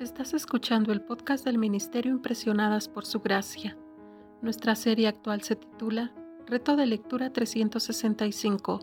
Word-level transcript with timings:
Estás 0.00 0.32
escuchando 0.32 0.92
el 0.92 1.00
podcast 1.00 1.44
del 1.44 1.58
Ministerio 1.58 2.12
Impresionadas 2.12 2.86
por 2.86 3.04
Su 3.04 3.18
Gracia. 3.18 3.76
Nuestra 4.42 4.76
serie 4.76 5.08
actual 5.08 5.42
se 5.42 5.56
titula 5.56 6.12
Reto 6.46 6.76
de 6.76 6.86
Lectura 6.86 7.32
365, 7.32 8.78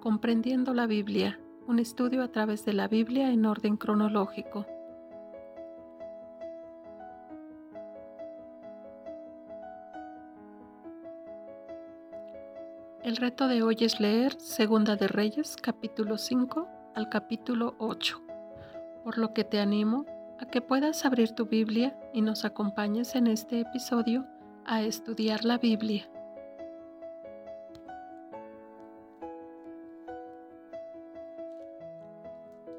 Comprendiendo 0.00 0.72
la 0.72 0.86
Biblia, 0.86 1.40
un 1.66 1.80
estudio 1.80 2.22
a 2.22 2.28
través 2.28 2.64
de 2.64 2.74
la 2.74 2.86
Biblia 2.86 3.32
en 3.32 3.44
orden 3.44 3.76
cronológico. 3.76 4.64
El 13.02 13.16
reto 13.16 13.48
de 13.48 13.64
hoy 13.64 13.78
es 13.80 13.98
leer 13.98 14.40
Segunda 14.40 14.94
de 14.94 15.08
Reyes, 15.08 15.56
capítulo 15.60 16.18
5 16.18 16.68
al 16.94 17.08
capítulo 17.08 17.74
8, 17.78 18.22
por 19.02 19.18
lo 19.18 19.34
que 19.34 19.42
te 19.42 19.58
animo 19.58 20.06
a 20.42 20.46
que 20.46 20.60
puedas 20.60 21.04
abrir 21.04 21.30
tu 21.36 21.46
Biblia 21.46 21.96
y 22.12 22.20
nos 22.20 22.44
acompañes 22.44 23.14
en 23.14 23.28
este 23.28 23.60
episodio 23.60 24.26
a 24.66 24.82
estudiar 24.82 25.44
la 25.44 25.56
Biblia. 25.56 26.10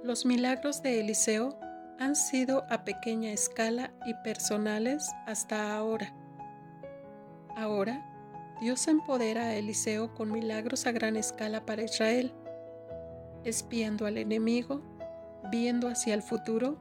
Los 0.04 0.26
milagros 0.26 0.84
de 0.84 1.00
Eliseo 1.00 1.58
han 2.00 2.18
sido 2.18 2.66
a 2.70 2.84
pequeña 2.84 3.32
escala 3.32 3.94
y 4.06 4.14
personales 4.26 5.10
hasta 5.26 5.74
ahora. 5.74 6.14
Ahora, 7.56 8.06
Dios 8.60 8.90
empodera 8.90 9.44
a 9.44 9.56
Eliseo 9.56 10.14
con 10.14 10.34
milagros 10.34 10.86
a 10.86 10.92
gran 10.92 11.16
escala 11.16 11.66
para 11.66 11.84
Israel, 11.84 12.34
espiando 13.46 14.06
al 14.06 14.18
enemigo, 14.18 14.82
viendo 15.50 15.88
hacia 15.88 16.14
el 16.14 16.24
futuro 16.24 16.78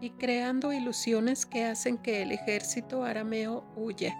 y 0.00 0.10
creando 0.10 0.72
ilusiones 0.72 1.46
que 1.46 1.64
hacen 1.64 1.98
que 1.98 2.22
el 2.22 2.32
ejército 2.32 3.04
arameo 3.04 3.64
huya. 3.76 4.14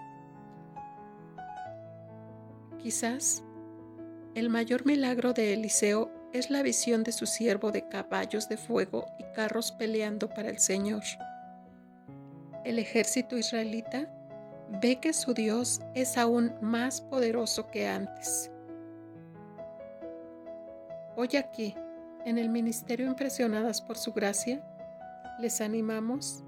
Quizás 2.79 3.43
el 4.35 4.49
mayor 4.49 4.85
milagro 4.85 5.33
de 5.33 5.53
Eliseo 5.53 6.11
es 6.33 6.49
la 6.51 6.61
visión 6.61 7.03
de 7.03 7.11
su 7.11 7.25
siervo 7.25 7.71
de 7.71 7.87
caballos 7.87 8.47
de 8.47 8.57
fuego 8.57 9.05
y 9.17 9.23
carros 9.33 9.71
peleando 9.71 10.29
para 10.29 10.49
el 10.49 10.59
Señor. 10.59 11.03
El 12.63 12.77
ejército 12.77 13.37
israelita 13.37 14.07
ve 14.81 14.99
que 14.99 15.13
su 15.13 15.33
Dios 15.33 15.81
es 15.95 16.17
aún 16.17 16.53
más 16.61 17.01
poderoso 17.01 17.67
que 17.71 17.87
antes. 17.87 18.51
Hoy 21.15 21.35
aquí, 21.35 21.75
en 22.25 22.37
el 22.37 22.49
Ministerio 22.49 23.07
Impresionadas 23.07 23.81
por 23.81 23.97
Su 23.97 24.13
Gracia, 24.13 24.63
les 25.39 25.61
animamos 25.61 26.43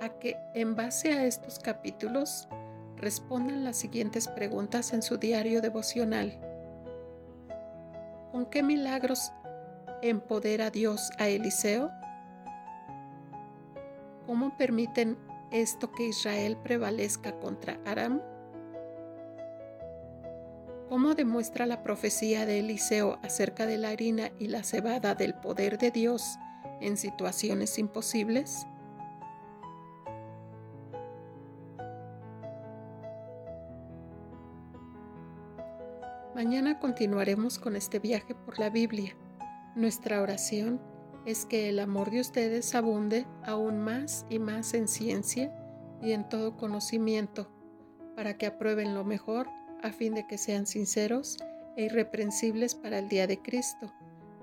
a 0.00 0.08
que 0.18 0.36
en 0.54 0.74
base 0.74 1.12
a 1.12 1.24
estos 1.24 1.58
capítulos 1.58 2.48
respondan 2.96 3.64
las 3.64 3.76
siguientes 3.76 4.28
preguntas 4.28 4.92
en 4.92 5.02
su 5.02 5.16
diario 5.16 5.60
devocional. 5.60 6.38
¿Con 8.32 8.46
qué 8.46 8.62
milagros 8.62 9.32
empodera 10.02 10.70
Dios 10.70 11.10
a 11.18 11.28
Eliseo? 11.28 11.90
¿Cómo 14.26 14.56
permiten 14.56 15.16
esto 15.52 15.92
que 15.92 16.08
Israel 16.08 16.56
prevalezca 16.62 17.38
contra 17.38 17.78
Aram? 17.84 18.20
¿Cómo 20.88 21.14
demuestra 21.14 21.66
la 21.66 21.82
profecía 21.82 22.46
de 22.46 22.60
Eliseo 22.60 23.18
acerca 23.22 23.66
de 23.66 23.78
la 23.78 23.90
harina 23.90 24.30
y 24.38 24.48
la 24.48 24.62
cebada 24.62 25.14
del 25.14 25.34
poder 25.34 25.78
de 25.78 25.90
Dios 25.90 26.38
en 26.80 26.96
situaciones 26.96 27.78
imposibles? 27.78 28.66
Mañana 36.34 36.78
continuaremos 36.78 37.58
con 37.58 37.76
este 37.76 37.98
viaje 37.98 38.34
por 38.34 38.58
la 38.58 38.68
Biblia. 38.68 39.16
Nuestra 39.74 40.20
oración 40.20 40.80
es 41.24 41.46
que 41.46 41.70
el 41.70 41.78
amor 41.78 42.10
de 42.10 42.20
ustedes 42.20 42.74
abunde 42.74 43.26
aún 43.42 43.78
más 43.80 44.26
y 44.28 44.38
más 44.38 44.74
en 44.74 44.86
ciencia 44.86 45.50
y 46.02 46.12
en 46.12 46.28
todo 46.28 46.56
conocimiento, 46.56 47.50
para 48.14 48.36
que 48.36 48.46
aprueben 48.46 48.94
lo 48.94 49.02
mejor 49.02 49.48
a 49.82 49.92
fin 49.92 50.14
de 50.14 50.26
que 50.26 50.36
sean 50.36 50.66
sinceros 50.66 51.38
e 51.76 51.84
irreprensibles 51.84 52.74
para 52.74 52.98
el 52.98 53.08
día 53.08 53.26
de 53.26 53.40
Cristo 53.40 53.92